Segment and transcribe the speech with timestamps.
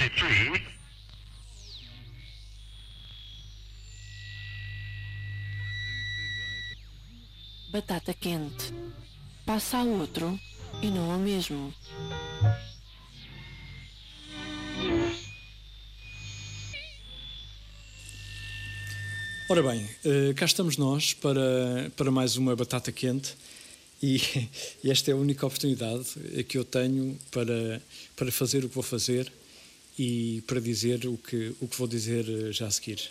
[0.00, 0.62] 33.
[7.68, 8.72] Batata quente.
[9.44, 10.40] Passa a outro
[10.80, 11.74] e não ao mesmo.
[19.50, 23.36] Ora bem, eh, cá estamos nós para, para mais uma batata quente
[24.02, 24.16] e,
[24.82, 26.06] e esta é a única oportunidade
[26.48, 27.82] que eu tenho para,
[28.16, 29.30] para fazer o que vou fazer
[30.02, 33.10] e para dizer o que, o que vou dizer eh, já a seguir.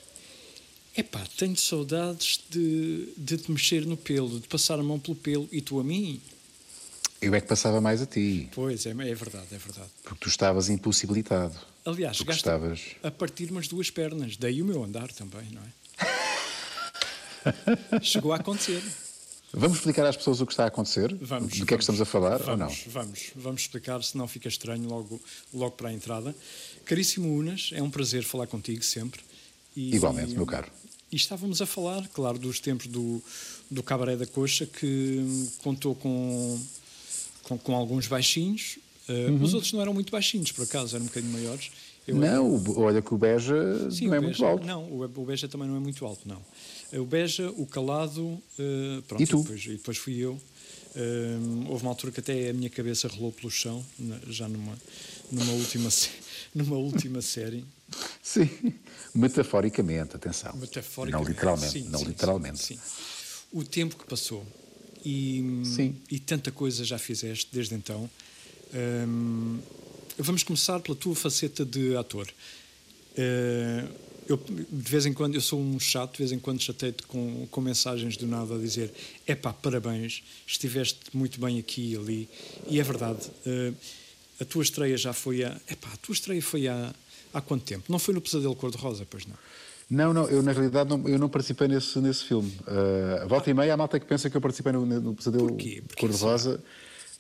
[0.98, 5.48] Epá, tenho saudades de, de te mexer no pelo, de passar a mão pelo pelo
[5.52, 6.20] e tu a mim.
[7.22, 9.90] Eu é que passava mais a ti, Pois, é, é verdade, é verdade.
[10.02, 11.56] porque tu estavas impossibilitado.
[11.86, 12.82] Aliás, chegaste gostavas.
[13.04, 15.70] a partir umas duas pernas, daí o meu andar também, não é?
[18.02, 18.82] Chegou a acontecer.
[19.52, 21.14] Vamos explicar às pessoas o que está a acontecer?
[21.22, 21.58] Vamos.
[21.58, 22.76] Do que é que estamos a falar vamos, ou não?
[22.94, 25.20] Vamos, vamos explicar, senão fica estranho logo,
[25.54, 26.36] logo para a entrada.
[26.86, 29.22] Caríssimo Unas, é um prazer falar contigo sempre.
[29.76, 30.68] E- Igualmente, meu caro.
[31.12, 33.22] E estávamos a falar, claro, dos tempos do,
[33.72, 36.60] do Cabaré da Coxa, que contou com,
[37.44, 38.78] com, com alguns baixinhos.
[39.08, 39.42] Uh, Uhum.
[39.44, 41.72] Os outros não eram muito baixinhos, por acaso, eram um bocadinho maiores.
[42.08, 44.66] Eu- Não, o- olha que o Beja Sim, não o é Beja- muito alto.
[44.68, 46.40] Não, o Beja também não é muito alto, não.
[46.94, 49.42] O Beja, o Calado, eh, pronto, E tu?
[49.44, 50.40] depois, e depois fui eu.
[50.96, 51.38] Eh,
[51.68, 53.86] houve uma altura que até a minha cabeça rolou pelo chão,
[54.28, 54.78] já numa,
[55.32, 55.90] numa, última,
[56.56, 57.64] numa última série.
[58.24, 58.50] Sim,
[59.14, 60.56] metaforicamente, atenção.
[60.56, 61.24] Metaforicamente.
[61.24, 62.60] Não literalmente, Sim, não sim, literalmente.
[62.60, 62.80] Sim.
[63.52, 64.46] O tempo que passou
[65.06, 65.44] e,
[66.10, 68.10] e tanta coisa já fizeste desde então.
[68.74, 69.60] Hum,
[70.18, 72.28] vamos começar pela tua faceta de ator.
[73.16, 73.88] Eh,
[74.30, 77.48] eu, de vez em quando, eu sou um chato, de vez em quando chatei-te com,
[77.50, 78.94] com mensagens do nada a dizer:
[79.28, 82.30] epá, parabéns, estiveste muito bem aqui e ali.
[82.68, 83.74] E é verdade, eh,
[84.40, 85.58] a tua estreia já foi há.
[85.68, 86.94] Epá, a tua estreia foi há,
[87.34, 87.86] há quanto tempo?
[87.90, 89.36] Não foi no Pesadelo Cor-de-Rosa, pois não?
[89.90, 92.56] Não, não, eu na realidade não, eu não participei nesse, nesse filme.
[92.68, 95.58] Uh, a volta e meia há malta que pensa que eu participei no, no Pesadelo
[95.98, 96.62] Cor-de-Rosa.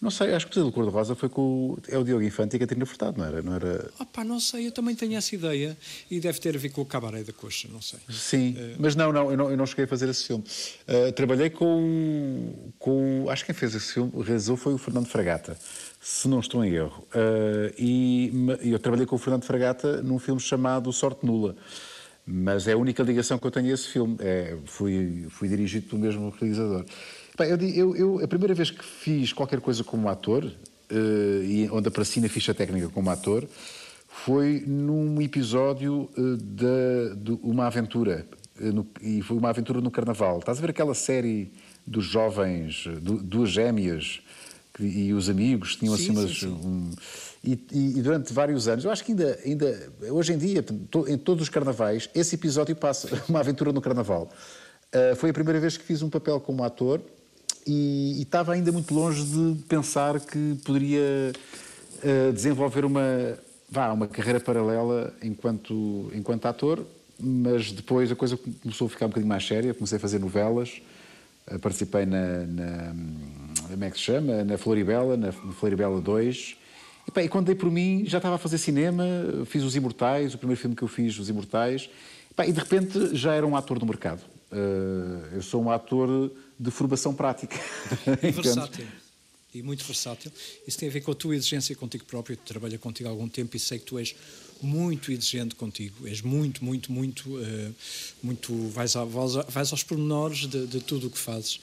[0.01, 2.57] Não sei, acho que o Pesadelo Cor-de-Rosa foi com o, é o Diogo Infante e
[2.57, 3.41] a Catarina Furtado, não era?
[3.41, 3.91] Não era...
[4.13, 5.77] Pá, não sei, eu também tenho essa ideia
[6.09, 7.99] e deve ter a ver com o cabaré da coxa, não sei.
[8.09, 10.43] Sim, Eh, mas não, não eu, não, eu não cheguei a fazer esse filme.
[10.87, 13.25] Uh, trabalhei com, com.
[13.29, 15.57] Acho que quem fez esse filme, realizou foi o Fernando Fragata,
[15.99, 17.05] se não estou em erro.
[17.13, 18.31] Uh, e
[18.71, 21.55] eu trabalhei com o Fernando Fragata num filme chamado Sorte Nula.
[22.25, 24.15] Mas é a única ligação que eu tenho a esse filme.
[24.19, 26.85] É, fui, fui dirigido pelo mesmo realizador.
[27.39, 31.69] Pá, eu, eu- eu- a primeira vez que fiz qualquer coisa como ator, uh, e
[31.71, 33.47] onde apareci na ficha técnica como ator,
[34.09, 38.27] foi num episódio uh, da- de uma aventura.
[38.59, 40.39] uh, no- e foi uma aventura no Carnaval.
[40.39, 41.49] Estás a ver aquela série
[41.87, 44.19] dos jovens, du- duas gêmeas
[44.73, 46.65] que- e os amigos tinham Sim, assim umas.
[46.65, 46.91] um-
[47.41, 51.07] e, e- e durante vários anos, eu acho que ainda, ainda hoje em dia, to-
[51.07, 54.29] em todos os carnavais, esse episódio passa, uma aventura no carnaval.
[54.93, 56.99] Uh, foi a primeira vez que fiz um papel como ator
[57.65, 61.31] e, estava ainda muito longe de pensar que poderia
[62.03, 63.37] uh, desenvolver uma,
[63.69, 66.85] vá, uma carreira paralela enquanto, enquanto ator,
[67.19, 70.81] mas depois a coisa começou a ficar um bocadinho mais séria, comecei a fazer novelas,
[71.51, 72.95] uh, participei na, na,
[73.69, 74.43] como é que se chama?
[74.43, 76.57] Na Floribela, na Floribela 2.
[77.07, 79.03] E, pá, e quando dei por mim, já estava a fazer cinema,
[79.45, 81.89] fiz Os Imortais, o primeiro filme que eu fiz, Os Imortais,
[82.45, 84.21] e de repente já era um ator do mercado.
[84.51, 87.55] Uh, eu sou um ator de formação prática.
[88.23, 88.85] E versátil.
[89.53, 90.31] E muito versátil.
[90.67, 92.37] Isso tem a ver com a tua exigência contigo próprio.
[92.37, 94.15] Tu trabalha contigo há algum tempo e sei que tu és
[94.61, 96.07] muito exigente contigo.
[96.07, 97.39] És muito, muito, muito.
[97.41, 97.71] eh,
[98.21, 101.59] muito vais a- vais aos pormenores de, de tudo o que fazes.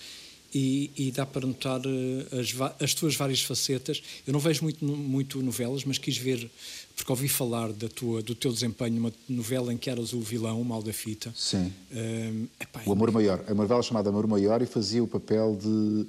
[0.59, 4.03] E, e dá para notar eh, as, as tuas várias facetas.
[4.27, 6.50] Eu não vejo muito, muito novelas, mas quis ver,
[6.97, 10.59] porque ouvi falar da tua, do teu desempenho numa novela em que eras o vilão,
[10.59, 11.31] o mal da fita.
[11.37, 11.71] Sim.
[11.93, 13.45] Eh, epá, O Amor Maior.
[13.47, 16.06] É uma novela chamada Amor Maior e fazia o papel de.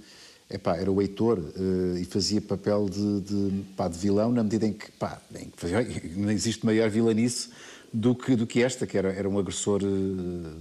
[0.49, 4.65] Epá, era o Heitor eh, e fazia papel de, de, pá, de vilão na medida
[4.65, 7.49] em que, pá, em que não existe maior vilanice
[7.93, 9.81] do que, do que esta, que era, era um agressor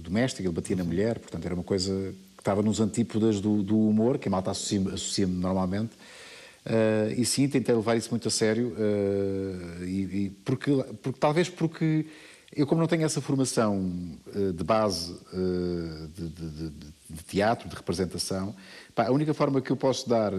[0.01, 2.13] doméstico, ele batia na mulher, portanto era uma coisa
[2.47, 5.91] estava nos antípodas do, do humor, que a malta associa- associa-me normalmente.
[6.65, 10.71] Eh, e sim, tentei levar isso muito a sério, eh, e, e porque,
[11.01, 12.05] porque talvez porque
[12.55, 13.91] eu, como não tenho essa formação
[14.33, 15.13] eh, de base
[16.15, 16.69] de, de- de-
[17.09, 18.55] de teatro, de representação,
[18.95, 20.31] pá, a única forma que eu posso dar,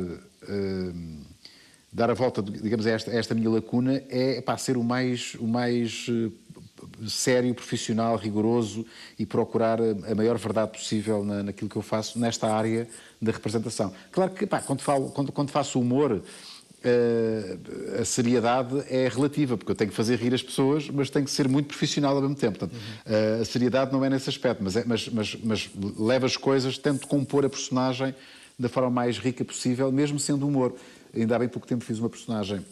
[1.90, 5.34] dar a volta, digamos, a esta, a esta minha lacuna é pá, ser o mais,
[5.40, 6.06] o mais
[7.06, 8.84] sério, profissional, rigoroso
[9.18, 12.88] e procurar a, maior verdade possível na, naquilo que eu faço nesta área
[13.20, 13.92] da representação.
[14.10, 16.22] Claro que, pá, quando, falo, quando, quando faço humor,
[16.78, 21.24] Uh, a seriedade é relativa, porque eu tenho que fazer rir as pessoas, mas tenho
[21.24, 22.56] que ser muito profissional ao mesmo tempo.
[22.56, 26.36] Portanto, uh, a seriedade não é nesse aspecto, mas, é, mas, mas, mas leva as
[26.36, 28.14] coisas, tento compor a personagem
[28.56, 30.72] da forma mais rica possível, mesmo sendo humor.
[31.12, 32.64] Ainda há bem pouco tempo fiz uma personagem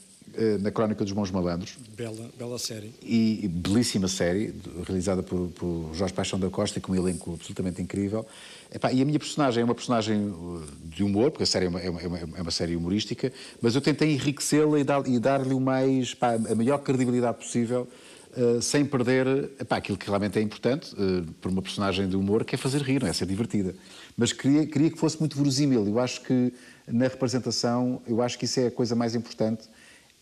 [0.61, 1.76] na Crónica dos Bons Malandros.
[1.96, 2.94] Bela, bela série.
[3.02, 4.55] E, e belíssima série,
[4.87, 8.26] realizada por, por Jorge Paixão da Costa, com um elenco absolutamente incrível.
[8.73, 11.69] Epá, e a minha personagem é uma personagem uh, de humor, porque a série é
[11.69, 13.32] uma, é uma, é uma série humorística,
[13.62, 17.88] mas eu tentei enriquecê-la e dar-lhe o mais, pá, a maior credibilidade possível,
[18.37, 19.26] uh, sem perder
[19.61, 22.82] epá, aquilo que realmente é importante uh, por uma personagem de humor, que é fazer
[22.82, 23.75] rir, não é ser divertida.
[24.17, 25.87] Mas queria, queria que fosse muito verosímil.
[25.87, 26.52] Eu acho que
[26.88, 29.69] na representação, eu acho que isso é a coisa mais importante.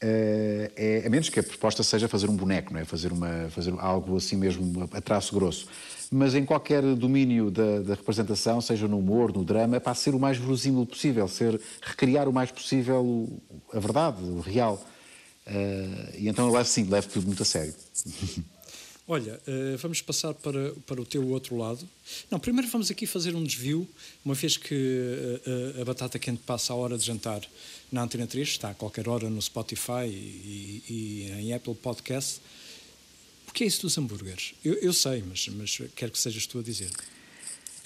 [0.06, 2.84] É, a menos que a proposta seja fazer um boneco, não é?
[2.84, 5.66] fazer, uma, fazer algo assim mesmo a traço grosso
[6.10, 10.14] mas em qualquer domínio da, da, representação, seja no humor, no drama, é para ser
[10.14, 13.28] o mais verosímil possível, ser recriar o mais possível
[13.72, 14.80] a verdade, o real.
[15.44, 17.74] Uh, e então eu levo, sim, levo tudo muito a sério.
[19.06, 21.86] Olha, uh, vamos passar para, para o teu outro lado.
[22.30, 23.86] Não, primeiro vamos aqui fazer um desvio,
[24.24, 24.74] uma vez que
[25.46, 27.42] uh, a batata quente passa a hora de jantar
[27.92, 32.40] na Antena 3, está a qualquer hora no Spotify e, e em Apple Podcast
[33.54, 34.52] que é isso dos hambúrgueres?
[34.64, 36.90] Eu, eu sei, mas, mas quero que sejas tu a dizer.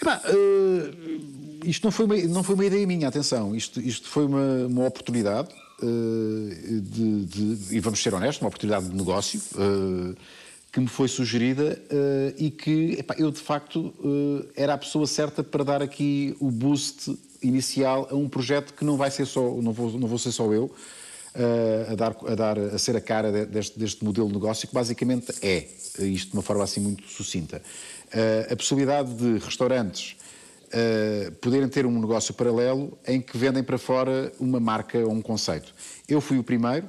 [0.00, 3.54] Epá, uh, isto não foi, uma, não foi uma ideia minha, atenção.
[3.54, 5.50] Isto, isto foi uma, uma oportunidade,
[5.82, 10.16] uh, de, de, e vamos ser honestos, uma oportunidade de negócio uh,
[10.72, 11.80] que me foi sugerida
[12.36, 13.94] e que epá, eu, de facto,
[14.54, 18.96] era a pessoa certa para dar aqui o boost inicial a um projeto que não
[18.96, 20.70] vai ser só, não vou, não vou ser só eu,
[21.90, 25.32] a, dar, a, dar, a ser a cara deste, deste modelo de negócio, que basicamente
[25.42, 25.66] é,
[26.00, 27.62] isto de uma forma assim muito sucinta,
[28.50, 30.16] a possibilidade de restaurantes
[31.40, 35.74] poderem ter um negócio paralelo em que vendem para fora uma marca ou um conceito.
[36.08, 36.86] Eu fui o primeiro,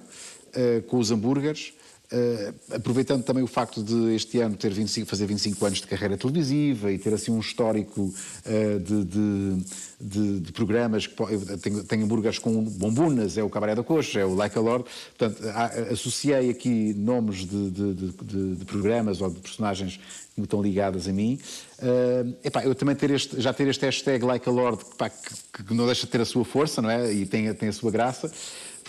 [0.87, 1.73] com os hambúrgueres,
[2.11, 6.17] Uh, aproveitando também o facto de este ano ter 25, fazer 25 anos de carreira
[6.17, 9.65] televisiva e ter assim um histórico uh, de, de,
[10.01, 11.15] de, de, programas, que,
[11.61, 14.85] tenho, tenho hambúrgueres com bombunas, é o Cabaré da Coxa, é o Like a Lord,
[15.15, 15.47] portanto
[15.91, 19.99] associei aqui nomes de, programas ou de personagens
[20.33, 21.39] que estão ligadas a mim.
[21.77, 25.73] Uh, epá, eu também ter este, já ter este hashtag Like a Lord, que, que,
[25.73, 27.13] não deixa de ter a sua força, não é?
[27.13, 28.31] E tem, tem a sua graça.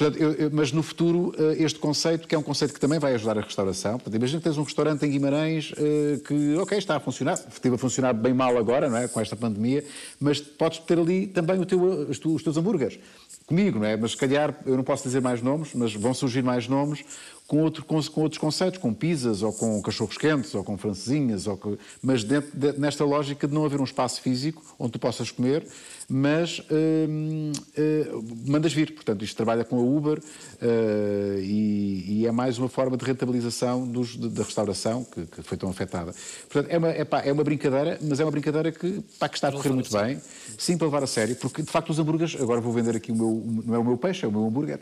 [0.00, 2.98] Portanto, eu, eu, mas no futuro, eh, este conceito, que é um conceito que também
[2.98, 6.78] vai ajudar a restauração, portanto, imagina que tens um restaurante em Guimarães eh, que, ok,
[6.78, 9.08] está a funcionar, esteve a funcionar bem mal agora, não é?
[9.08, 9.84] com esta pandemia,
[10.18, 12.98] mas podes ter ali também teu, os teus hambúrgueres.
[13.44, 13.94] Comigo, não é?
[13.94, 17.04] Mas se calhar, eu não posso dizer mais nomes, mas vão surgir mais nomes
[17.46, 21.48] com, outro, com, com, outros conceitos, com pizzas, ou com cachorros quentes, ou com francesinhas,
[21.48, 24.98] ou com, mas dentro, de, nesta lógica de não haver um espaço físico onde tu
[25.00, 25.66] possas comer,
[26.10, 28.92] mas uh, uh, mandas vir.
[28.92, 33.86] Portanto, isto trabalha com a Uber uh, e, e, é mais uma forma de rentabilização
[33.86, 36.12] dos, de, da restauração que, que, foi tão afetada.
[36.50, 39.36] Portanto, é uma, é, pá, é uma brincadeira, mas é uma brincadeira que, pá, que
[39.36, 40.20] está a correr muito bem.
[40.58, 43.14] Sim, para levar a sério, porque de facto os hambúrgueres, agora vou vender aqui o
[43.14, 44.80] meu, não é o meu peixe, é o meu hambúrguer,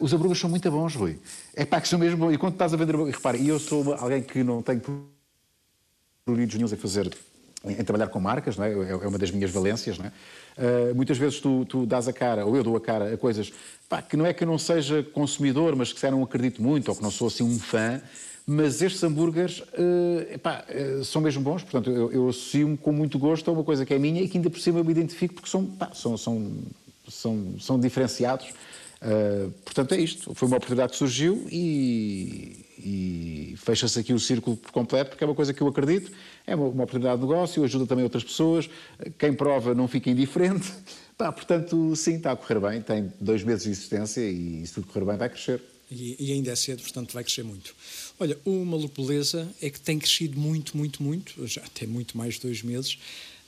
[0.00, 1.18] os hambúrgueres são muito bons, Rui.
[1.54, 2.34] É pá, que são mesmo bons.
[2.34, 4.82] E quando estás a vender, repare, eu sou alguém que não tenho
[6.24, 7.10] pruridos nenhum em fazer
[7.64, 8.70] em, trabalhar com marcas, não é?
[8.70, 8.90] é?
[8.90, 9.98] é uma das minhas valências.
[9.98, 10.12] Não é?
[10.58, 13.52] Uh, muitas vezes tu, tu dás a cara, ou eu dou a cara, a coisas
[13.88, 16.88] pá, que não é que eu não seja consumidor, mas que se não acredito muito,
[16.88, 18.00] ou que não sou assim um fã,
[18.46, 23.18] mas estes hambúrgueres uh, epá, uh, são mesmo bons, portanto eu, eu associo-me com muito
[23.18, 25.34] gosto a uma coisa que é minha e que ainda por cima eu me identifico
[25.34, 26.52] porque são, pá, são, são,
[27.08, 28.48] são, são diferenciados.
[29.02, 30.34] Uh, portanto, é isto.
[30.34, 35.26] Foi uma oportunidade que surgiu e, e fecha-se aqui o círculo por completo, porque é
[35.26, 36.12] uma coisa que eu acredito,
[36.46, 38.68] é uma, uma, oportunidade de negócio, ajuda também outras pessoas,
[39.18, 40.70] quem prova não fica indiferente.
[41.16, 44.86] Pá, portanto, sim, está a correr bem, tem dois meses de existência e se tudo
[44.86, 45.62] correr bem vai crescer.
[45.90, 47.74] E, e, ainda é cedo, portanto vai crescer muito.
[48.18, 52.42] Olha, Maluco Beleza é que tem crescido muito, muito, muito, já tem muito mais de
[52.42, 52.94] dois meses,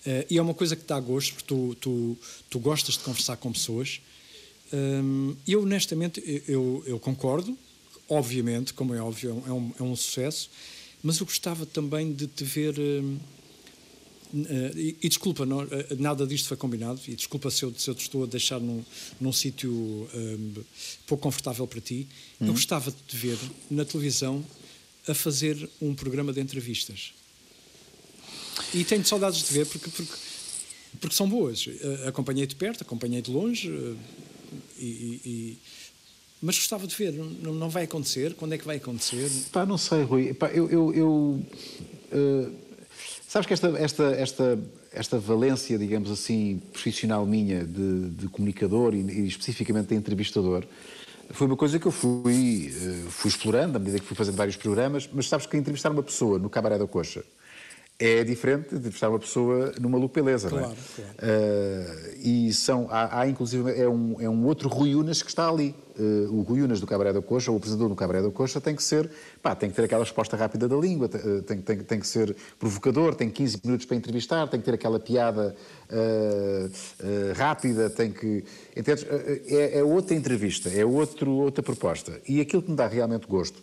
[0.04, 2.18] uh, e é uma coisa que dá gosto, porque tu, tu,
[2.50, 4.00] tu gostas de conversar com pessoas.
[4.72, 7.56] Um, eu, honestamente, eu, eu concordo,
[8.08, 10.50] obviamente, como é óbvio, é um, é um sucesso,
[11.02, 12.78] mas eu gostava também de te ver.
[12.78, 13.18] Uh,
[14.34, 17.90] uh, e, e, desculpa, não, uh, nada disto foi combinado, e desculpa se eu, se
[17.90, 18.82] eu te estou a deixar num,
[19.20, 20.54] num sítio um,
[21.06, 22.08] pouco confortável para ti.
[22.40, 22.48] Uhum.
[22.48, 23.38] Eu gostava de te ver
[23.70, 24.44] na televisão
[25.06, 27.12] a fazer um programa de entrevistas.
[28.72, 30.12] E tenho saudades de ver porque, porque,
[31.00, 31.66] porque são boas.
[32.06, 33.68] acompanhei de perto, acompanhei de longe
[34.84, 35.58] e, e
[36.42, 38.34] mas gostava de ver, não, não vai acontecer?
[38.34, 39.30] Quando é que vai acontecer?
[39.52, 40.34] Pá, não sei, Rui.
[40.34, 40.68] Pá, eu.
[40.68, 41.08] eu, eu
[42.12, 42.52] uh,
[43.28, 44.58] sabes que esta, esta, esta,
[44.92, 50.64] esta valência, digamos assim, profissional minha de, de comunicador e, e, especificamente de entrevistador,
[51.30, 54.56] foi uma coisa que eu fui, eh, fui explorando à medida que fui fazendo vários
[54.56, 57.24] programas, mas sabes que entrevistar uma pessoa no Cabaré da Coxa
[57.98, 60.76] é diferente de entrevistar uma pessoa numa Lupe Beleza, claro, não é?
[60.96, 61.12] Claro.
[61.22, 65.48] Uh, e são, há, há, inclusive, é um, é um outro Rui Unas que está
[65.48, 65.74] ali.
[65.96, 68.74] Uh, o Rui Unas do Cabaré da Coxa, o apresentador do Cabaré da Coxa, tem
[68.74, 69.08] que ser,
[69.42, 73.14] pá, tem que ter aquela resposta rápida da língua, tem, tem, tem que ser provocador,
[73.14, 75.54] tem 15 minutos para entrevistar, tem que ter aquela piada
[75.90, 78.42] uh, rápida, tem que.
[78.74, 82.20] É, é outra entrevista, é outro, outra proposta.
[82.26, 83.62] E aquilo que me dá realmente gosto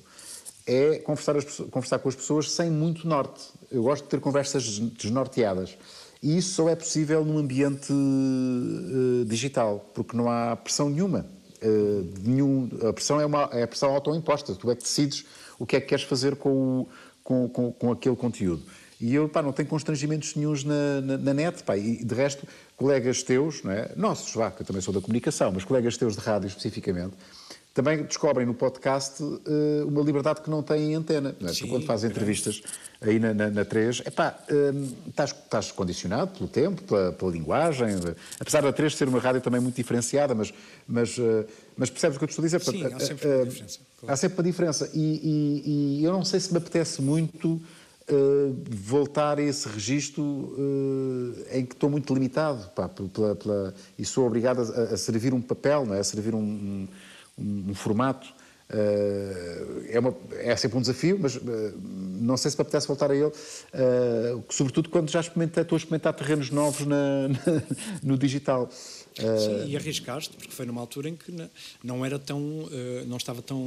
[0.70, 3.42] é conversar, as, conversar com as pessoas sem muito norte.
[3.72, 5.76] Eu gosto de ter conversas desnorteadas.
[6.22, 11.26] E isso só é possível num ambiente uh, digital, porque não há pressão nenhuma.
[11.64, 14.54] Uh, nenhum, a pressão é, uma, é a pressão autoimposta.
[14.54, 15.26] Tu é que decides
[15.58, 16.90] o que é que queres fazer com, o,
[17.24, 18.62] com, com, com aquele conteúdo.
[19.02, 21.64] E eu pá, não tenho constrangimentos nenhums na, na, na, net.
[21.64, 22.46] Pá, e de resto,
[22.78, 23.92] colegas teus, não é?
[23.96, 27.16] nossos, vá, que eu também sou da comunicação, mas colegas teus de rádio especificamente,
[27.74, 29.40] também descobrem no podcast uh,
[29.88, 31.36] uma liberdade que não têm em antena.
[31.42, 31.48] É?
[31.50, 32.62] Sim, quando fazes entrevistas
[33.00, 37.96] aí na, na, na 3, epá, uh, estás, estás condicionado pelo tempo, pela, pela linguagem,
[38.40, 40.54] apesar da 3 ser uma rádio também muito diferenciada, mas,
[40.88, 41.46] mas, uh,
[41.78, 42.60] mas percebes o que eu te estou a dizer?
[42.60, 43.80] Sim, há sempre uma diferença.
[44.00, 44.14] Claro.
[44.14, 44.92] Há sempre uma diferença.
[44.94, 47.62] E, e, e, eu não sei se me apetece muito
[48.72, 50.56] voltar a esse registro
[51.52, 55.40] em que estou muito limitado pá, pela, pela, e sou obrigado a, a, servir um
[55.40, 56.00] papel, não é?
[56.00, 56.88] a servir um, um
[57.40, 58.28] um, um formato.
[58.72, 61.42] Uh, é, uma, é, sempre um desafio, mas uh,
[61.84, 65.80] não sei se me apetece voltar a ele, uh, sobretudo quando já experimentei, estou a
[65.80, 67.64] experimentar terrenos novos na, na,
[68.04, 68.70] no digital.
[68.72, 71.34] Sim, e arriscaste, porque foi numa altura em que
[71.84, 72.40] não era tão,
[73.06, 73.58] não estava tão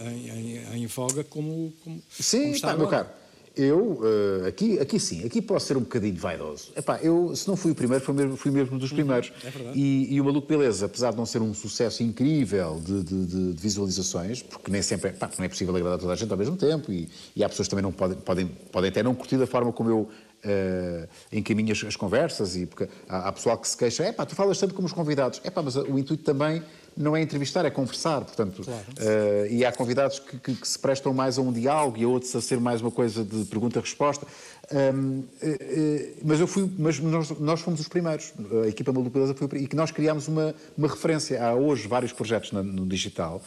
[0.00, 2.90] em, em, em, voga como, como, Sim, como está tá, agora.
[2.90, 3.22] meu caro.
[3.54, 6.72] Eu, uh, aqui, aqui sim, aqui posso ser um bocadinho vaidoso.
[6.74, 9.28] Epá, eu, se não fui o primeiro, fui mesmo, fui mesmo dos uhum, primeiros.
[9.28, 9.78] Uhum, é verdade.
[9.78, 13.52] E, e o Maluco Beleza, apesar de não ser um sucesso incrível de, de, de,
[13.52, 16.38] de visualizações, porque nem sempre é, pá, não é possível agradar toda a gente ao
[16.38, 19.36] mesmo tempo, e, e há pessoas que também não podem, podem, podem até não curtir
[19.36, 20.08] da forma como eu
[20.44, 24.26] uh, encaminho as, as, conversas, e porque há, há pessoal que se queixa, é pá,
[24.26, 25.40] tu falas tanto como os convidados.
[25.44, 26.62] É pá, mas o intuito também
[26.96, 28.22] não é entrevistar, é conversar.
[28.22, 28.80] Portanto, claro.
[28.80, 32.08] uh, e há convidados que, que, que, se prestam mais a um diálogo e a
[32.08, 34.26] outros a ser mais uma coisa de pergunta-resposta.
[34.70, 38.32] Um, uh, uh, mas eu fui, mas nós, nós fomos os primeiros.
[38.64, 41.42] A equipa Malucadeza foi e que nós criámos uma, uma referência.
[41.42, 43.42] Há hoje vários projetos no, no digital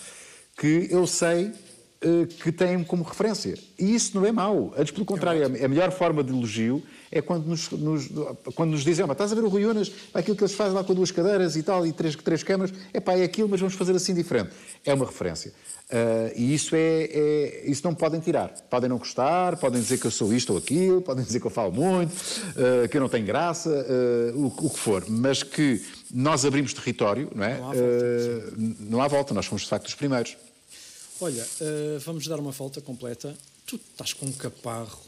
[0.57, 1.51] que eu sei
[2.41, 3.57] que têm como referência.
[3.79, 4.73] E isso não é mau.
[4.77, 8.09] Antes, pelo contrário, é a melhor forma de elogio é quando nos, nos,
[8.55, 10.83] quando nos dizem, oh, estás a ver o Rui Unas, aquilo que eles fazem lá
[10.83, 13.75] com duas cadeiras e tal, e três, três câmaras, é pá, é aquilo, mas vamos
[13.75, 14.49] fazer assim diferente.
[14.83, 15.53] É uma referência.
[15.85, 18.49] Uh, e isso, é, é, isso não podem tirar.
[18.69, 21.51] Podem não gostar, podem dizer que eu sou isto ou aquilo, podem dizer que eu
[21.51, 25.05] falo muito, uh, que eu não tenho graça, uh, o, o, que for.
[25.07, 25.81] Mas que
[26.11, 27.59] nós abrimos território, não é?
[27.59, 30.35] Não há volta, não há volta nós fomos de facto os primeiros.
[31.21, 31.45] Olha,
[31.99, 33.35] vamos dar uma volta completa.
[33.65, 34.99] Tu estás com um caparro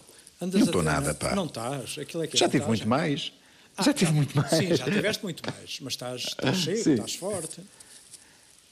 [0.42, 1.36] Andas não estou nada, pá.
[1.36, 3.34] Não estás, aquilo é que é Já tive muito mais.
[3.76, 4.50] Ah, já tive muito mais.
[4.50, 6.94] Sim, já tiveste muito mais, mas estás, estás cheio, sim.
[6.94, 7.62] estás forte.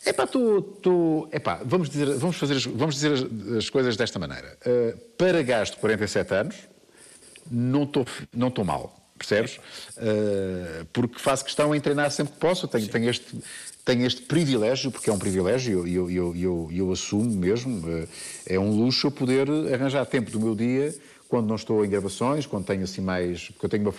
[0.06, 4.20] É pá, tu, tu, epá, vamos dizer, vamos fazer, vamos dizer as, as coisas desta
[4.20, 4.58] maneira.
[4.66, 6.56] Uh, para gasto de 47 anos,
[7.50, 9.58] não estou não estou mal, percebes?
[9.98, 12.68] Uh, porque faço questão em treinar sempre que posso.
[12.68, 13.26] Tenho, tenho este
[13.84, 18.08] tenho este privilégio, porque é um privilégio, e eu, eu, eu, eu, assumo mesmo, uh,
[18.48, 20.94] é um luxo eu poder arranjar tempo do meu dia
[21.30, 23.50] quando não estou em gravações, quando tenho assim mais.
[23.50, 23.94] Porque eu tenho uma,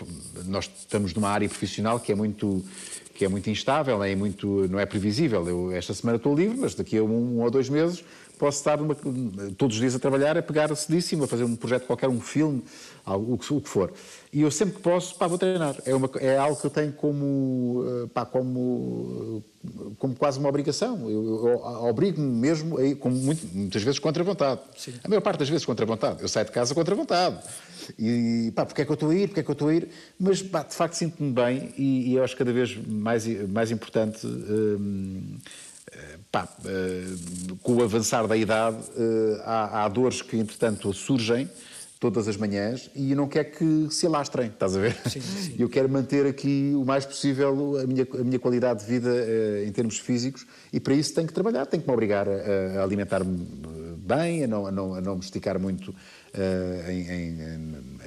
[0.45, 2.65] nós estamos numa área profissional que é muito
[3.15, 5.49] que é muito instável, é muito, não é previsível.
[5.49, 8.05] Eu, esta semana estou livre, mas daqui a um, um ou dois meses
[8.39, 8.95] posso estar numa,
[9.57, 12.63] todos os dias a trabalhar, a pegar cedíssimo, a fazer um projeto qualquer, um filme,
[13.05, 13.93] algo, o, que, o que for.
[14.37, 15.75] E eu sempre que posso, pá, vou treinar.
[15.87, 19.43] É, uma, é algo que eu tenho como, eh, pá, como,
[19.99, 21.09] como quase uma obrigação.
[21.09, 24.61] Eu, eu, obrigo-me mesmo, a, como muito, muitas vezes contra a vontade.
[24.77, 24.93] Sim.
[25.03, 26.21] A maior parte das vezes contra a vontade.
[26.21, 27.39] Eu saio de casa contra a vontade.
[27.99, 29.75] E, pá, porque é que eu estou a ir, porque é que eu estou a
[29.75, 29.89] ir?
[30.21, 34.27] Mas, pá, de facto sinto-me bem e, e eu acho cada vez mais, mais importante...
[34.27, 35.39] Hum,
[36.31, 38.77] pá, uh, com o avançar da idade,
[39.45, 41.49] há, há, dores que, entretanto, surgem
[41.99, 44.97] todas as manhãs e eu não quero que se alastrem, estás a ver?
[45.09, 45.57] Sim, sim.
[45.59, 49.67] Eu quero manter aqui o mais possível a minha, a minha qualidade de vida uh,
[49.67, 52.83] em termos físicos e para isso tenho que trabalhar, tenho que me obrigar a, a
[52.83, 53.47] alimentar-me
[54.07, 57.41] bem, a não, a não, a não me esticar muito uh, em, em,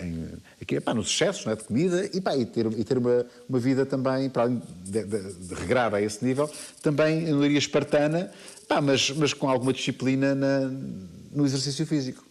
[0.02, 0.28] em,
[0.62, 3.60] aqui, pá, nos excessos é, de comida e, pá, e ter, e ter uma, uma
[3.60, 6.50] vida também, para além de, de, de regrar a esse nível,
[6.82, 8.32] também, não diria espartana,
[8.68, 10.72] pá, mas, mas com alguma disciplina na,
[11.32, 12.29] no exercício físico.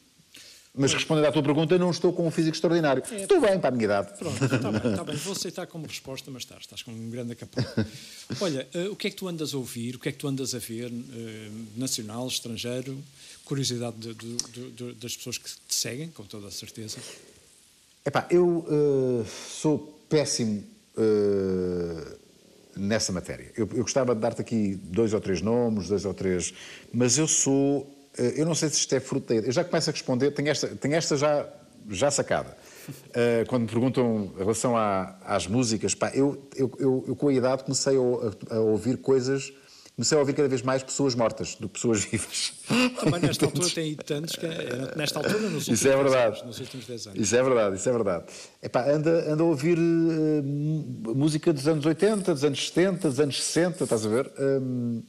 [0.78, 3.02] Mas respondendo à tua pergunta, não estou com um físico extraordinário.
[3.10, 4.16] É, estou bem para a minha idade.
[4.16, 5.16] Pronto, está bem, está bem.
[5.16, 7.64] Vou aceitar como resposta, mas estás, estás com um grande capão.
[8.40, 9.96] Olha, uh, o que é que tu andas a ouvir?
[9.96, 10.86] O que é que tu andas a ver?
[10.86, 12.96] Uh, nacional, estrangeiro?
[13.44, 16.98] Curiosidade de, de, de, das pessoas que te seguem, com toda a certeza.
[18.06, 20.64] Epá, eu uh, sou péssimo
[22.76, 23.52] nessa matéria.
[23.56, 26.52] Eu, eu gostava de dar-te aqui dois ou três nomes, dois ou três,
[26.92, 27.97] mas eu sou
[28.36, 30.68] eu não sei se isto é fruto da Eu já começo a responder, tenho esta,
[30.68, 31.46] tenho esta já,
[31.88, 32.56] já sacada.
[32.88, 37.28] Uh, quando me perguntam em relação à, às músicas, pá, eu, eu, eu, eu, com
[37.28, 39.52] a idade comecei a, a, ouvir coisas,
[39.94, 42.54] comecei a ouvir cada vez mais pessoas mortas do que pessoas vivas.
[42.98, 46.40] Também nesta altura tem tantos que é, nesta altura nos últimos, isso é verdade.
[46.40, 47.20] Anos, nos últimos 10 anos.
[47.20, 48.24] Isso é verdade, isso é verdade.
[48.62, 53.44] Epá, anda, anda a ouvir uh, música dos anos 80, dos anos 70, dos anos
[53.44, 54.32] 60, estás a ver?
[54.38, 55.02] Um,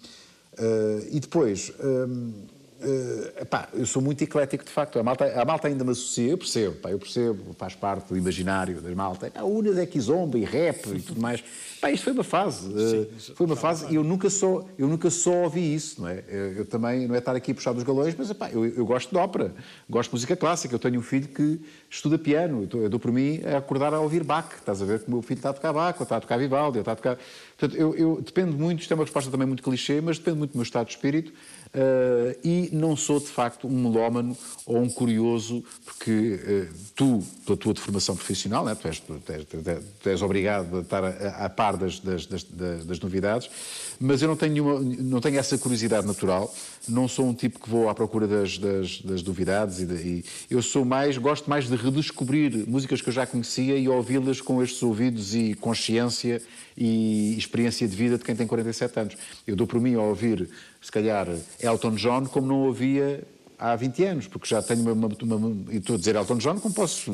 [0.57, 1.71] uh, e depois.
[1.79, 4.98] Um, Uh, epá, eu sou muito eclético de facto.
[4.98, 8.17] A malta, a malta ainda me associa, eu percebo, pá, eu percebo, faz parte do
[8.17, 9.29] imaginário da malta.
[9.36, 11.43] A Unas é kizomba e rap e tudo mais.
[11.81, 12.67] Pá, isto foi uma fase.
[12.69, 16.24] Uh, foi uma fase e eu nunca só, eu nunca só ouvi isso, não é?
[16.29, 18.86] Eu, eu também, não é estar aqui a puxar dos galões, mas epá, eu, eu,
[18.86, 19.53] gosto de ópera,
[19.89, 20.74] gosto de música clássica.
[20.74, 21.59] Eu tenho um filho que
[21.89, 24.53] estuda piano, eu, eu dou por mim a acordar a ouvir Bach.
[24.57, 26.38] Estás a ver que o meu filho está a tocar Bach, ou está a tocar
[26.38, 27.17] Vivaldi, ou está a tocar.
[27.57, 30.51] Portanto, eu, eu depende muito, isto é uma resposta também muito clichê, mas depende muito
[30.51, 31.33] do meu estado de espírito.
[31.71, 34.35] Uh, e não sou de facto um melómano
[34.65, 36.39] ou um curioso, porque
[36.71, 40.81] uh, tu, pela tua formação profissional, né, tu, és, tu, és, tu, és, obrigado a
[40.81, 43.51] estar a, a par das, das, das, das, novidades,
[43.99, 46.51] mas eu não tenho, nenhuma, não tenho essa curiosidade natural,
[46.88, 50.63] não sou um tipo que vou à procura das, das novidades, e, de, e, eu
[50.63, 54.81] sou mais, gosto mais de redescobrir músicas que eu já conhecia e ouvi-las com estes
[54.81, 56.41] ouvidos e consciência
[56.75, 59.17] e experiência de vida de quem tem 47 anos.
[59.45, 60.49] Eu dou por mim a ouvir,
[60.81, 61.27] se calhar,
[61.59, 63.24] Elton John como não ouvia
[63.59, 66.74] há 20 anos, porque já tenho uma, uma, uma, estou a dizer Elton John como
[66.74, 67.12] posso,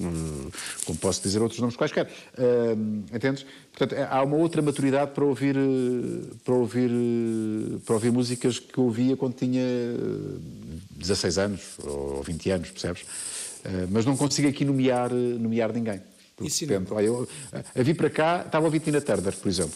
[0.85, 2.07] como posso dizer outros nomes quaisquer.
[2.37, 3.45] Uh, entendes?
[3.73, 5.55] Portanto, há uma outra maturidade para ouvir,
[6.43, 6.91] para ouvir,
[7.83, 9.63] para ouvir músicas que eu ouvia quando tinha
[10.91, 13.01] 16 anos ou 20 anos, percebes?
[13.01, 15.99] Uh, mas não consigo aqui nomear, nomear ninguém.
[16.35, 16.93] Porque, depende.
[16.93, 17.27] Olha, eu,
[17.75, 19.73] a vir para cá, estava a ouvir Tina Turner, por exemplo.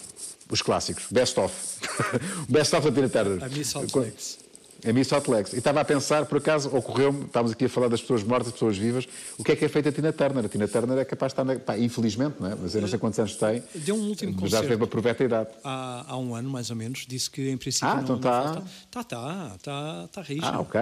[0.50, 1.06] Os clássicos.
[1.10, 1.54] Best of.
[2.48, 3.44] Best of da Tina Turner.
[3.44, 4.38] A Miss Hot Legs.
[4.86, 5.52] A Miss Hot Legs.
[5.52, 8.54] E estava a pensar, por acaso, ocorreu-me, estávamos aqui a falar das pessoas mortas, das
[8.54, 10.44] pessoas vivas, o que é que é feito a Tina Turner?
[10.44, 12.54] A Tina Turner é capaz de estar, na, pá, infelizmente, não é?
[12.54, 13.62] mas eu não sei quantos anos tem.
[13.74, 15.48] Deu um último mas já teve a idade.
[15.62, 18.62] Há, há um ano, mais ou menos, disse que em princípio ah, não, então está...
[18.86, 20.46] Está, está, está, está rígido.
[20.46, 20.80] Ah, ok.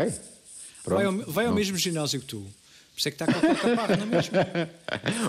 [0.85, 0.97] Pronto.
[0.97, 2.47] Vai ao, vai ao mesmo ginásio que tu.
[2.99, 4.39] Por isso é que está com a caparra na mesma.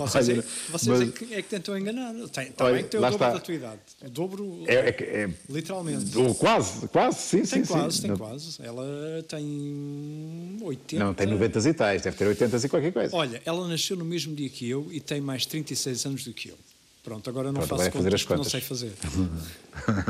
[0.00, 2.12] Vocês, olha, é, vocês mas, é, que, é, que, tentam enganar.
[2.28, 3.30] Tem, que tem o dobro está.
[3.30, 3.78] da tua idade.
[4.04, 6.18] O dobro, é, é, é literalmente.
[6.18, 7.72] Ou quase, quase, sim, tem sim.
[7.72, 8.02] Quase, sim.
[8.02, 8.18] tem não.
[8.18, 8.60] quase.
[8.60, 8.84] Ela
[9.28, 11.04] tem 80.
[11.04, 13.16] Não, tem 90 e tais, deve ter 80 e qualquer coisa.
[13.16, 16.48] Olha, ela nasceu no mesmo dia que eu e tem mais 36 anos do que
[16.48, 16.58] eu.
[17.04, 18.92] Pronto, agora não Pronto, faço contas, as contas, não sei fazer.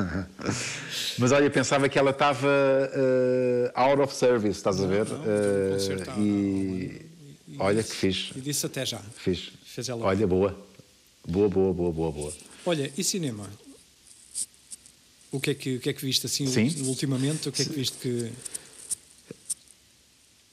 [1.18, 5.06] Mas olha, pensava que ela estava uh, out of service, estás a ver?
[5.06, 7.09] Não, uh, e, e,
[7.64, 8.30] olha que fiz.
[8.36, 8.98] E disse até já.
[8.98, 9.52] Fiz.
[9.64, 10.58] Fez ela olha, boa.
[11.26, 12.32] Boa, boa, boa, boa, boa.
[12.66, 13.48] Olha, e cinema?
[15.30, 16.82] O que é que, o que, é que viste assim Sim.
[16.86, 17.48] ultimamente?
[17.48, 18.32] O que é que viste que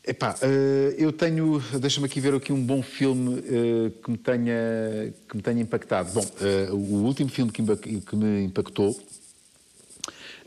[0.08, 5.14] Epá, uh, eu tenho, deixa-me aqui ver aqui um bom filme uh, que, me tenha,
[5.28, 6.14] que me tenha impactado.
[6.14, 7.92] Bom, uh, o último filme que me, que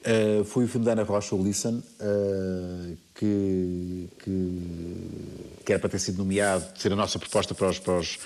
[0.06, 1.82] me impactou foi o filme da Ana Rocha, o Listen,
[3.14, 4.62] que, que,
[5.64, 8.18] que, era para ter sido nomeado, ser a nossa proposta para os, para os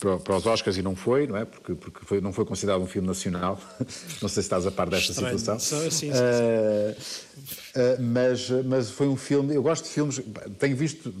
[0.00, 1.44] para, os Oscars e não foi, não é?
[1.44, 3.60] Porque, porque foi, não foi considerado um filme nacional.
[4.22, 5.38] não sei se estás a par desta Estranho.
[5.38, 5.80] situação.
[5.80, 6.18] Sim, sim, sim.
[6.18, 9.54] Uh, uh, mas, mas foi um filme.
[9.54, 10.20] Eu gosto de filmes.
[10.58, 11.12] Tenho visto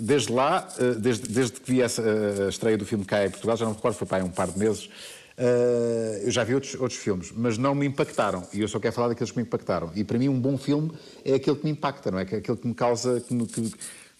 [0.00, 2.02] desde lá, uh, desde, desde que vi essa,
[2.46, 4.30] a estreia do filme cá em Portugal, já não me recordo, foi para aí um
[4.30, 4.88] par de meses.
[5.36, 8.46] Eu já vi outros, outros filmes, mas não me impactaram.
[8.52, 9.90] E eu só quero falar daqueles que me impactaram.
[9.94, 10.92] E para mim, um bom filme
[11.24, 12.24] é aquele que me impacta, não é?
[12.24, 13.20] Que é aquele que me causa.
[13.20, 13.72] Que me, que,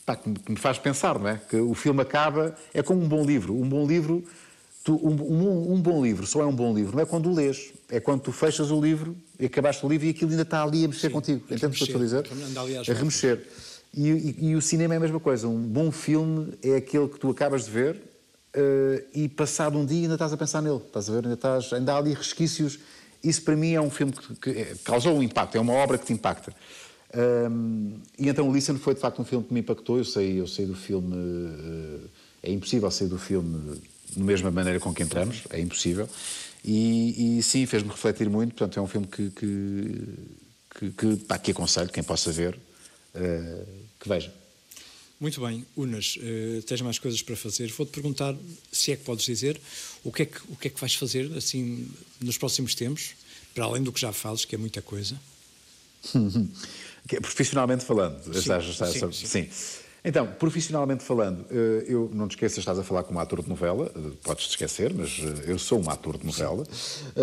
[0.05, 1.40] pá, que, me, faz pensar, não é?
[1.48, 3.55] Que o filme acaba, é como um bom livro.
[3.55, 4.24] Um bom livro,
[4.83, 7.35] tu, um, um, um, bom livro só é um bom livro, não é quando o
[7.35, 10.62] lês, é quando tu fechas o livro e acabaste o livro e aquilo ainda está
[10.62, 11.44] ali a mexer Sim, contigo.
[11.50, 12.27] Entendes o que eu estou a dizer?
[12.90, 13.46] A remexer.
[13.96, 15.46] E, e, e, o cinema é a mesma coisa.
[15.46, 18.03] Um bom filme é aquele que tu acabas de ver
[18.56, 20.78] uh, e passado um dia ainda estás a pensar nele.
[20.78, 21.24] Estás a ver?
[21.24, 22.78] Ainda, estás, ainda há ali resquícios.
[23.22, 26.06] Isso para mim é um filme que, que causou um impacto, é uma obra que
[26.06, 26.54] te impacta.
[27.16, 29.98] Um, e então Listen foi de facto um filme que me impactou.
[29.98, 31.14] Eu sei, eu sei do filme.
[31.14, 32.10] Uh,
[32.42, 33.80] é impossível sair do filme
[34.14, 36.08] da mesma maneira com que entramos, é impossível.
[36.64, 38.54] E, e sim, fez-me refletir muito.
[38.54, 40.14] Portanto, é um filme que, que,
[40.78, 42.54] que, que, pá, que aconselho quem possa ver
[43.14, 43.66] uh,
[43.98, 44.32] que veja.
[45.20, 47.70] Muito bem, Unas, uh, tens mais coisas para fazer.
[47.70, 48.35] Vou-te perguntar,
[48.72, 49.61] se é que podes dizer,
[50.03, 51.88] o que é que, o que é que vais fazer assim
[52.20, 53.14] nos próximos tempos,
[53.55, 55.18] para além do que já fazes, que é muita coisa.
[57.20, 59.27] Profissionalmente falando, sim, estás, estás, sim, sim.
[59.27, 59.48] sim.
[60.05, 63.90] Então, profissionalmente falando, eh, eu não te esqueças, estás a falar como ator de novela,
[63.96, 66.66] eh, podes te esquecer, mas eu sou um ator de novela.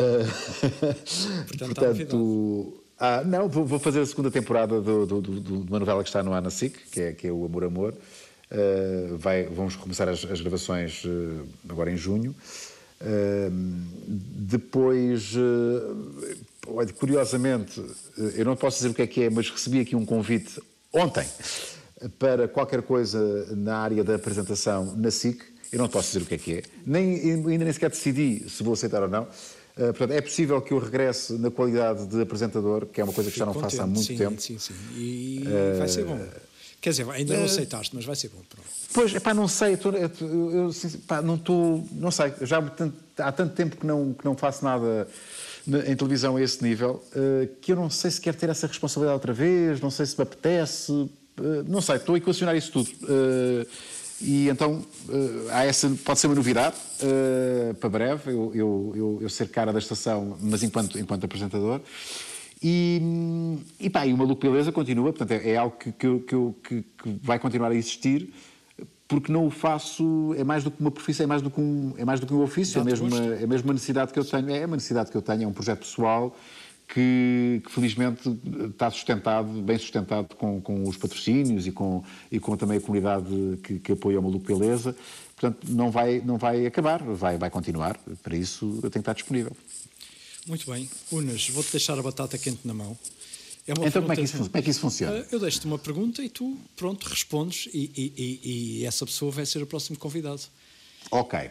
[1.47, 6.03] Portanto, Portanto ah, não, vou, fazer a segunda temporada do, do, do, de uma novela
[6.03, 7.95] que está no ANASIC, que é, que é o Amor Amor.
[8.51, 12.35] Uh, vai, vamos começar as, as gravações uh, agora em junho.
[13.01, 13.49] Uh,
[14.07, 15.33] depois,
[16.99, 17.83] curiosamente,
[18.35, 20.61] eu não posso dizer o que é que é, mas recebi aqui um convite
[20.93, 21.25] ontem
[22.19, 25.41] para qualquer coisa na área da apresentação na SIC.
[25.73, 28.61] Eu não posso dizer o que é que é, nem, ainda nem sequer decidi se
[28.61, 29.27] vou aceitar ou não.
[29.77, 33.31] Uh, portanto, é possível que eu regresse na qualidade de apresentador, que é uma coisa
[33.31, 34.41] que já não faço há muito sim, tempo.
[34.41, 34.73] Sim, sim.
[34.95, 36.19] E uh, vai ser bom.
[36.81, 38.41] Quer dizer, ainda não uh, aceitaste, mas vai ser bom.
[38.49, 38.67] Pronto.
[38.93, 40.71] Pois, pá, não sei, eu, eu, eu
[41.07, 42.61] pá, não estou, não sei, já
[43.19, 45.07] há tanto tempo que não, que não faço nada
[45.87, 47.03] em televisão a esse nível,
[47.61, 50.23] que eu não sei se quero ter essa responsabilidade outra vez, não sei se me
[50.23, 51.07] apetece,
[51.67, 52.89] não sei, estou a equacionar isso tudo.
[54.21, 59.19] E então uh, há essa, pode ser uma novidade uh, para breve, eu, eu, eu,
[59.21, 61.81] eu, ser cara da estação, mas enquanto, enquanto apresentador.
[62.63, 63.01] E,
[63.79, 67.19] e pá, e o Maluco Beleza continua, portanto é, é algo que, que, que, que,
[67.23, 68.31] vai continuar a existir,
[69.07, 71.93] porque não o faço, é mais do que uma profissão, é mais do que um,
[71.97, 74.23] é mais do que um ofício, é mesmo, uma, é mesmo uma necessidade que eu
[74.23, 76.35] tenho, é uma necessidade que eu tenho, é um projeto pessoal
[76.93, 78.37] que, que, felizmente
[78.69, 83.29] está sustentado, bem sustentado com, com os patrocínios e com, e com também a comunidade
[83.63, 84.93] que, que apoia o Maluco Beleza.
[85.35, 87.97] Portanto, não vai, não vai acabar, vai, vai continuar.
[88.21, 89.55] Para isso, eu tenho que estar disponível.
[90.45, 90.89] Muito bem.
[91.11, 92.97] Unas, vou-te deixar a batata quente na mão.
[93.65, 95.25] É então, como é, que isso, como é que isso funciona?
[95.31, 99.45] Eu deixo-te uma pergunta e tu, pronto, respondes e, e, e, e essa pessoa vai
[99.45, 100.41] ser o próximo convidado.
[101.09, 101.49] Ok.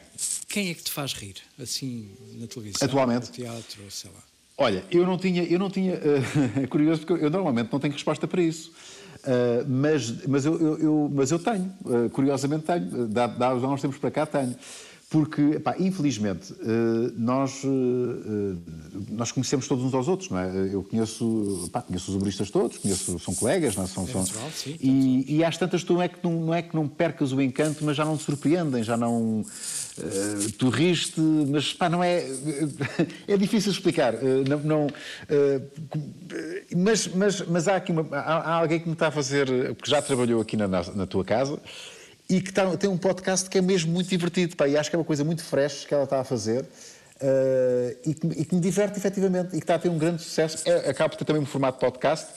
[0.49, 2.87] Quem é que te faz rir, assim, na televisão?
[2.87, 3.29] Atualmente?
[3.29, 4.30] No teatro, sei lá.
[4.63, 7.95] Olha, eu não tinha, eu não tinha, uh, é curioso porque eu normalmente não tenho
[7.95, 8.71] resposta para isso.
[9.25, 13.81] Uh, mas, mas, eu, eu, eu, mas eu tenho, uh, curiosamente tenho, dá, há uns
[13.81, 14.55] tempos para cá tenho.
[15.11, 16.55] Porque, pá, infelizmente,
[17.17, 17.63] nós,
[19.11, 20.71] nós conhecemos todos uns aos outros, não é?
[20.73, 23.87] Eu conheço, pá, conheço os humoristas todos, conheço, são colegas, não é?
[23.89, 26.63] São, são, é sim, e, e às tantas tu não é, que não, não é
[26.63, 29.45] que não percas o encanto, mas já não te surpreendem, já não
[30.01, 32.25] Uh, tu riste, mas pá, não é.
[33.29, 34.15] É difícil explicar.
[34.15, 35.71] Uh, não, não uh,
[36.75, 39.75] mas, mas, mas há aqui uma, há, há, alguém que me está a fazer.
[39.75, 41.61] que já trabalhou aqui na, na tua casa
[42.31, 44.55] e que está, tem um podcast que é mesmo muito divertido.
[44.55, 46.65] Pá, e acho que é uma coisa muito fresh que ela está a fazer.
[48.07, 50.63] e, que, e, que, me diverte efetivamente e que está a ter um grande sucesso.
[50.65, 52.29] É, acaba por ter também um formato podcast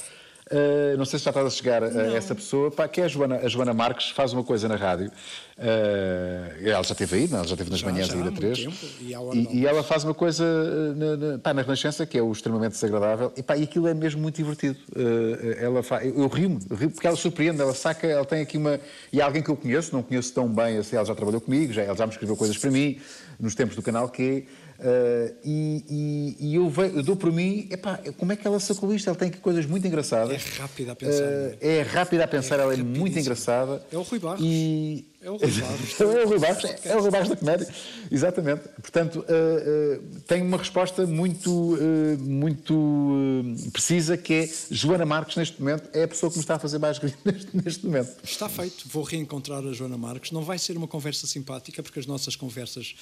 [0.54, 3.06] Uh, não sei se já estás a chegar a, a essa pessoa, pá, que é
[3.06, 5.12] a Joana, a Joana Marques, faz uma coisa na rádio.
[5.58, 7.38] Uh, ela já esteve aí, não?
[7.40, 8.60] ela já esteve nas já, manhãs já, aí da 3.
[8.60, 12.20] Tempo, e, e, e, ela faz uma coisa eh, na, na, pá, na Renascença que
[12.20, 14.78] é o extremamente desagradável, e, pá, e aquilo é mesmo muito divertido.
[14.96, 18.58] Uh, ela faz, eu, eu rio-me, rio porque ela surpreende, ela saca, ela tem aqui
[18.58, 18.80] uma.
[19.12, 21.74] E é alguém que eu conheço, não conheço tão bem, assim, ela já trabalhou comigo,
[21.74, 23.00] já, ela já me escreveu coisas para mim,
[23.40, 24.46] nos tempos do canal Q.
[24.80, 28.60] Uh, e, e, e eu, vejo, eu, dou por mim, epá, como é que ela
[28.60, 29.08] sacou isto?
[29.08, 30.34] Ela tem coisas muito engraçadas.
[30.34, 31.24] É rápida a pensar.
[31.24, 33.82] Uh, é rápida a pensar, é ela é muito engraçada.
[33.92, 34.42] É o Rui Barros.
[34.44, 35.06] E...
[35.22, 36.02] É o Rui Barros.
[36.02, 37.68] é o Rui Barros, é o Rui Barros da comédia.
[38.12, 38.62] Exatamente.
[38.82, 41.78] Portanto, uh, tem uma resposta muito,
[42.20, 46.60] muito precisa que é Joana Marques, neste momento, é a pessoa que me está a
[46.60, 48.12] fazer mais rir neste, neste momento.
[48.22, 48.86] Está feito.
[48.90, 50.32] Vou reencontrar a Joana Marques.
[50.32, 52.96] Não vai ser uma conversa simpática, porque as nossas conversas.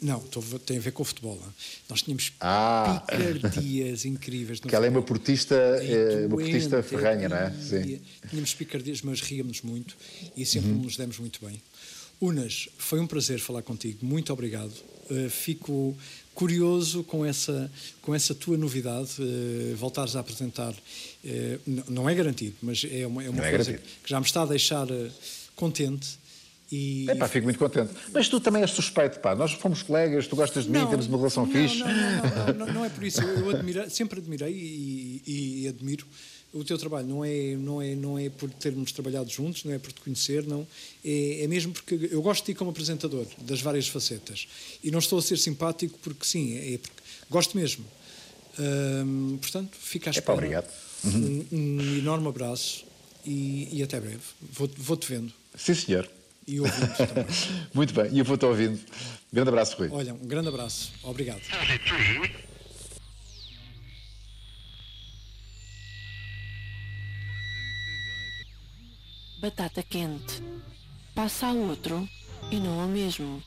[0.00, 0.20] Não,
[0.64, 1.38] tem a ver com o futebol.
[1.40, 1.54] Não?
[1.88, 3.02] Nós tínhamos ah.
[3.06, 4.60] picardias incríveis.
[4.60, 7.50] que ela é uma portista, é, uma portista ferranha, não é?
[7.52, 8.00] Sim.
[8.28, 9.96] Tínhamos picardias, mas ríamos muito
[10.36, 10.82] e sempre uhum.
[10.82, 11.60] nos demos muito bem.
[12.22, 14.06] Unas, foi um prazer falar contigo.
[14.06, 14.72] Muito obrigado.
[15.10, 15.96] Uh, fico
[16.32, 17.68] curioso com essa,
[18.00, 20.72] com essa tua novidade, uh, voltares a apresentar.
[20.72, 24.26] Uh, não é garantido, mas é uma, é uma é coisa é que já me
[24.26, 24.86] está a deixar
[25.56, 26.21] contente.
[26.72, 27.92] E, Epá, fico muito contente.
[28.14, 29.34] Mas tu também és suspeito, pá.
[29.34, 31.80] Nós fomos colegas, tu gostas de não, mim, temos uma relação não, fixe.
[31.80, 33.20] Não, não, não, é por isso.
[33.20, 36.06] Eu, eu sempre admirei e, e, admiro
[36.50, 39.78] o teu trabalho não é não é não é por termos trabalhado juntos não é
[39.78, 40.66] por te conhecer não
[41.02, 44.46] é, é mesmo porque eu gosto de ti como apresentador das várias facetas
[44.84, 47.86] e não estou a ser simpático porque sim é, é porque gosto mesmo
[48.58, 50.70] hum, portanto fica à espera obrigado
[51.04, 51.46] uhum.
[51.50, 52.84] um, um, enorme abraço
[53.24, 54.20] e, e até breve
[54.52, 56.06] vou, vou te vendo sim senhor
[56.46, 57.26] e também.
[57.74, 58.78] Muito bem e eu vou te ouvindo.
[59.32, 59.88] Grande abraço Rui.
[59.90, 60.92] Olha um grande abraço.
[61.02, 61.40] Obrigado.
[69.40, 70.42] Batata quente.
[71.14, 72.08] Passa a outro
[72.50, 73.42] e não ao mesmo.